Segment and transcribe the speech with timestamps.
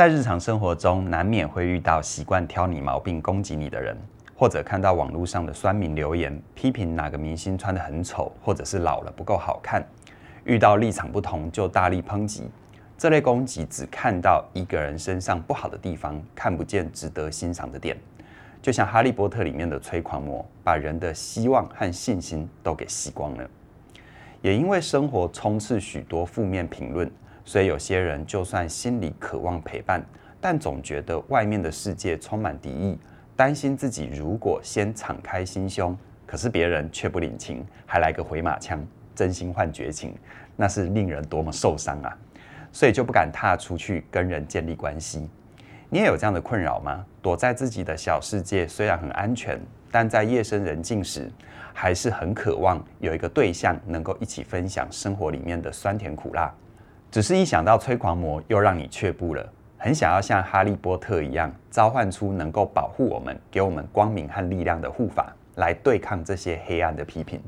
[0.00, 3.94] 在日常生活中，难免会遇到习惯挑你毛病、攻击你的人，
[4.34, 9.86] 或者看到网络上的酸民留言，批评哪个明星穿得很丑，或者是老了不够好看。
[10.44, 12.48] 遇到立场不同就大力抨击，
[12.96, 17.94] 这类攻击只看到一个人身上不好的地方，看不见值得欣赏的点。
[18.62, 23.46] 就像《哈利波特》里面的催狂魔，把人的希望和信心都给吸光了。
[24.40, 27.12] 也因为生活充斥许多负面评论，
[27.50, 30.00] 所以有些人就算心里渴望陪伴，
[30.40, 32.96] 但总觉得外面的世界充满敌意，
[33.34, 38.80] 担心自己如果先敞开心胸，可是别人却不领情，还来个回马枪。
[39.16, 40.14] 真心换绝情，
[40.54, 42.16] 那是令人多么受伤啊！
[42.70, 45.28] 所以就不敢踏出去跟人建立关系。
[45.88, 47.04] 你也有这样的困扰吗？
[47.20, 51.28] 躲在自己的小世界，虽然很安全，但在夜深人静时，
[51.74, 56.54] 还是很渴望有一个对象能够一起分享生活里面的酸甜苦辣。
[57.10, 59.44] 只是一想到催狂魔，又让你却步了。
[59.76, 67.42] 很想要像哈利波特一样，召唤出能够保护我们、给我们光明和力量的护法，来对抗这些黑暗的批评。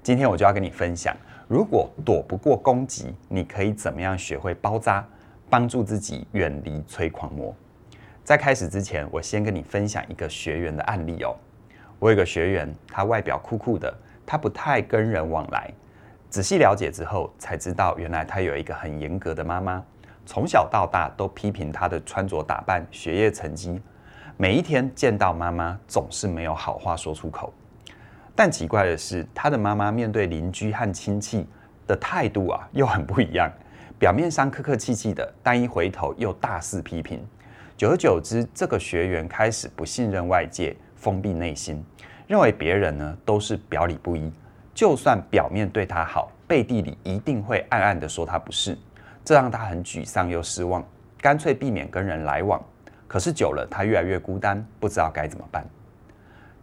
[0.00, 1.12] 今天我就要跟你分享，
[1.48, 5.04] 如果躲不过攻击，你可以怎么样学会包扎，
[5.50, 7.52] 帮助自己远离催狂魔。
[8.22, 11.34] 在开始之前，我先跟你分享一个学员的案例哦。
[11.98, 13.92] 我有个学员，他外表酷酷的，
[14.24, 15.68] 他不太跟人往来。
[16.34, 19.80] 仔细了解之后，才知道原来他有一个很严格的妈妈，
[20.26, 23.80] 从小到大都批评他的穿着打扮、学业成绩，
[24.36, 27.54] 每一天见到妈妈总是没有好话说出口。
[28.34, 31.46] 但奇怪的是，他的妈妈面对邻居和亲戚
[31.86, 33.48] 的态度啊，又很不一样。
[33.96, 37.24] 表面上客客气气的，但一回头又大肆批评。
[37.76, 41.80] 久而久之，这个学员开始不信任外界，封闭内心，
[42.26, 44.32] 认为别人呢都是表里不一，
[44.74, 48.76] 就算表面对他好，背地里一定会暗暗的说他不是。
[49.24, 50.84] 这让他很沮丧又失望，
[51.20, 52.62] 干脆避免跟人来往。
[53.06, 55.64] 可是久了，他越来越孤单，不知道该怎么办。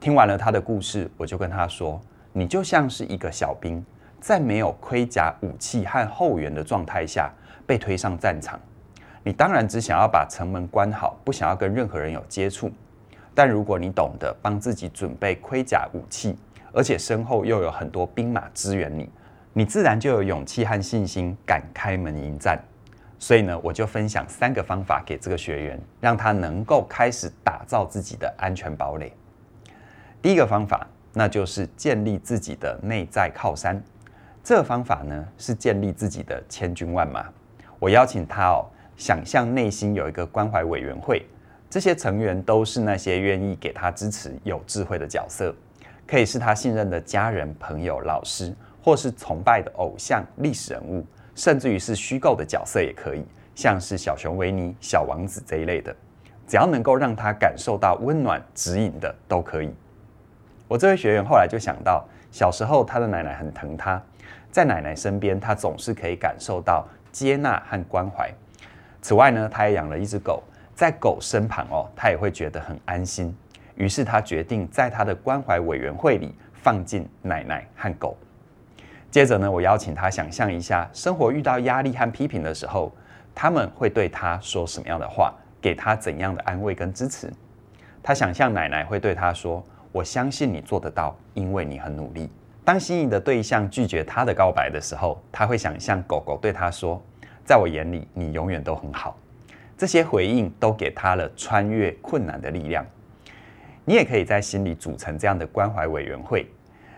[0.00, 2.00] 听完了他的故事，我就跟他说
[2.32, 3.84] ：“你就像是一个小兵，
[4.20, 7.30] 在没有盔甲、武器和后援的状态下
[7.66, 8.58] 被推上战场。
[9.22, 12.70] 你当然只想要把城门关好，不想要跟任何人有接触。
[13.34, 16.36] 但如果你懂得帮自己准备盔甲、武器，
[16.72, 19.08] 而且身后又有很多兵马支援你，
[19.52, 22.62] 你自然就有勇气和信心敢开门迎战。
[23.18, 29.12] 所以呢，我就分享三个方法给这个学员，让他能够开始打造自己的安全堡垒。”
[30.22, 33.82] 第一个方法，那就是建立自己的内在靠山。
[34.44, 37.26] 这个方法呢，是建立自己的千军万马。
[37.80, 41.26] 我邀请他哦，想象内心有一个关怀委员会，
[41.68, 45.54] 这些成员都是那些愿意给他支持、有智慧的角色，
[46.08, 51.04] 可以是他信任的家人、朋友、老师，或是崇拜的偶像、历史人物，
[51.34, 53.22] 甚至于是虚构的角色也可以，
[53.54, 55.94] 像是小熊维尼、小王子这一类的，
[56.46, 59.70] 只要能够让他感受到温暖指引的，都可以。
[60.66, 62.02] 我这位学员后来就想到，
[62.32, 64.02] 小时候他的奶奶很疼他，
[64.50, 68.32] 在奶奶身边，他总是可以感受到接纳和关怀。
[69.02, 70.42] 此外呢，他也养了一只狗，
[70.74, 73.36] 在狗身旁哦，他也会觉得很安心。
[73.78, 78.14] 于是他决定在他的关怀委员会里放进奶奶和狗。
[79.10, 82.92] 接着呢，我邀请他想象一下，生活遇到压力和批评的时候，
[83.34, 87.32] 他们会对他说什么样的话，给他怎样的安慰跟支持。
[88.02, 89.64] 他想象奶奶会对他说。
[89.90, 92.30] 我相信你做得到，因为你很努力。
[92.62, 97.02] 当心仪的对象拒绝他的告白的时候，他会想象狗狗对他说
[97.42, 99.16] ：“在我眼里，你永远都很好。”
[99.78, 102.84] 这些回应都给他了穿越困难的力量。
[103.88, 106.46] 你也可以在心里组成这样的关怀委员会，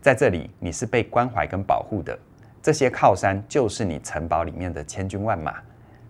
[0.00, 2.18] 在这里你是被关怀跟保护的。
[2.60, 5.54] 这些靠山就是你城堡里面的千军万马，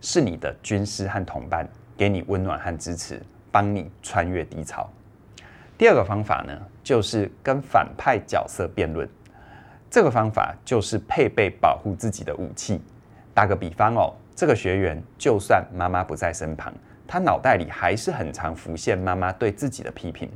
[0.00, 4.88] 是你的军师和同伴，给你温暖和支持，帮你穿越低潮。
[5.76, 9.06] 第二个方法呢，就是跟反派角色辩论。
[9.90, 12.80] 这个方法就是配备保护自己的武器。
[13.34, 16.72] 打个比方哦，这个学员就算妈妈不在身旁，
[17.06, 20.30] 他脑袋里还是很常浮现妈妈对自己的批评。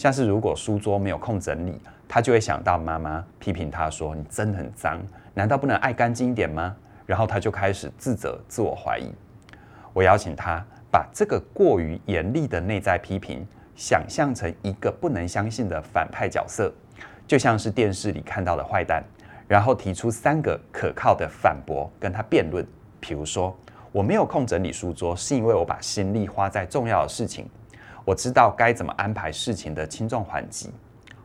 [0.00, 4.98] 像是如果书桌没有空整理，他就会想到妈妈批评他说：“你真的很脏，
[5.34, 6.74] 难道不能爱干净一点吗？”
[7.04, 9.12] 然后他就开始自责、自我怀疑。
[9.92, 13.46] 我邀请他把这个过于严厉的内在批评。
[13.76, 16.72] 想象成一个不能相信的反派角色，
[17.26, 19.04] 就像是电视里看到的坏蛋，
[19.46, 22.66] 然后提出三个可靠的反驳，跟他辩论。
[23.00, 23.54] 比如说，
[23.92, 27.46] 我没有空整理书桌，是因为我把心力花在重要的事情。
[28.04, 30.70] 我知道该怎么安排事情的轻重缓急，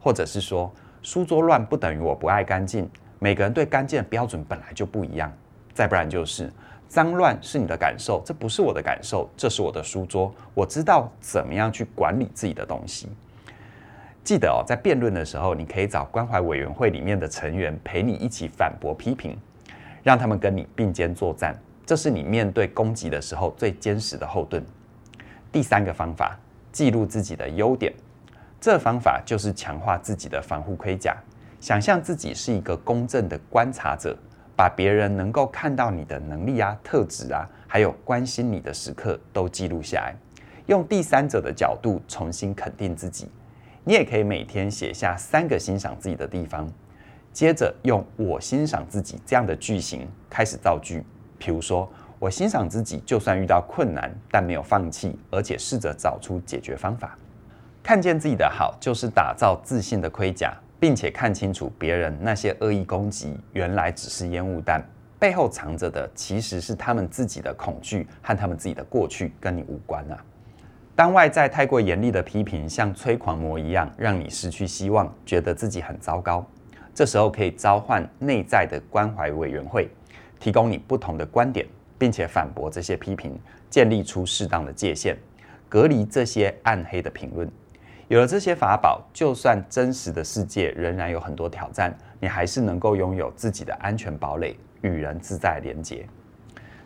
[0.00, 0.72] 或者是说，
[1.02, 2.88] 书桌乱不等于我不爱干净，
[3.18, 5.32] 每个人对干净的标准本来就不一样。
[5.72, 6.52] 再不然就是，
[6.88, 10.34] 脏乱是你的感受，这不是我的感受，这是我的书桌。
[10.52, 13.08] 我知道怎么样去管理自己的东西。
[14.22, 19.38] 记得哦，在辩论的时候，你可以找关怀委员会里面的成员陪你一起反驳批评，
[20.02, 21.58] 让他们跟你并肩作战。
[21.86, 24.64] 这是你面对攻击的时候最坚实的后盾。
[25.50, 26.38] 第三个方法，
[26.72, 27.92] 记录自己的优点。
[28.60, 31.16] 这方法就是强化自己的防护盔甲，
[31.60, 34.16] 想象自己是一个公正的观察者，
[34.54, 40.14] 把别人能够看到你的能力啊、特质啊，还有关心你的时刻都记录下来，
[40.66, 43.30] 用第三者的角度重新肯定自己。
[43.82, 46.70] 你也可以每天写下三个欣赏自己的地方，
[47.32, 51.02] 接着用“我欣赏自己”这样的句型开始造句。
[51.38, 51.90] 比如说，
[52.20, 57.16] 我欣赏自己，就算遇到困难，但没有放弃，而且试着找出解决方法。
[57.82, 64.84] 看见自己的好，就是打造自信的盔甲，并且看清楚别人那些恶意攻击，原来只是烟雾弹，
[65.18, 70.22] 背后藏着的其实是他们自己的恐惧和他们自己的过去，跟你无关啊。
[70.94, 76.46] 当外在太过严厉的批评像催狂魔一样，让你失去希望，觉得自己很糟糕，
[76.94, 79.88] 这时候可以召唤内在的关怀委员会，
[80.38, 81.66] 提供你不同的观点，
[82.00, 83.38] 并且反驳这些批评，
[83.68, 85.14] 建立出适当的界限，
[85.68, 87.46] 隔离这些暗黑的评论。
[88.08, 96.06] 有了这些法宝，就算真实的世界仍然有很多挑战，你还是能够拥有自己的安全堡垒，与人自在连结。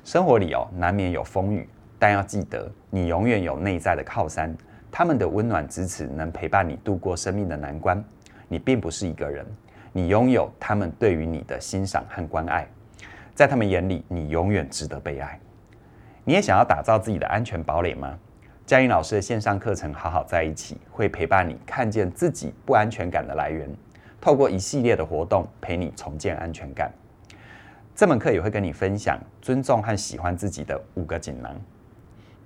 [0.03, 4.53] 生活里哦，难免有风雨，但要记得，你永远有内在的靠山，
[4.91, 8.05] 他们的温暖支持能陪伴你度过生命的难关。
[8.49, 9.47] 你并不是一个人，
[9.93, 12.69] 你拥有他们对于你的欣赏和关爱，
[13.35, 15.39] 在他们眼里，你永远值得被爱。
[16.25, 18.17] 你也想要打造自己的安全堡垒吗？
[18.65, 23.69] 嘉音老师的线上课程《好好在一起》会陪伴你看见自己不安全感的来源，
[24.21, 26.91] 透过一系列的活动陪你重建安全感。
[27.95, 31.55] 这门课也会跟你分享尊重和喜欢自己的五个锦囊。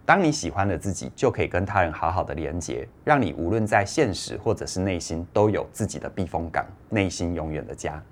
[0.07, 8.03] 当你喜欢了自己，就可以跟他人好好的连接，让你无论在现实或者是内心都有自己的避风港，内心永远的家。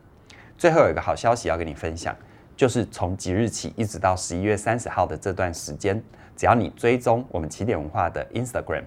[0.58, 2.14] 最后有一个好消息要跟你分享，
[2.56, 6.03] 就是从即日起一直到十一月三十号的这段时间。
[6.35, 8.82] 只要你追踪我们起点文化的 Instagram，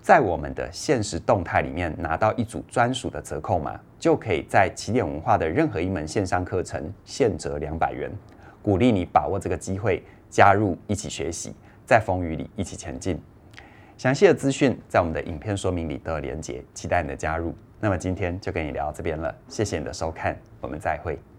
[0.00, 8.10] 在我们的限时动态里面拿到一组专属的折扣码，就可以在起点文化的任何一门线上课程现折两百元。
[8.60, 11.54] 鼓励你把握这个机会，加入一起学习，
[11.86, 13.20] 在风雨里一起前进。
[13.96, 17.54] 详细的资讯在我们的影片说明里都有连结，期待你的加入。
[17.78, 21.33] 那么今天就跟你聊到这边了，谢谢你的收看，我们再会。